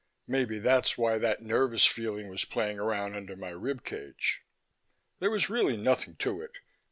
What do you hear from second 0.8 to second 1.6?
why that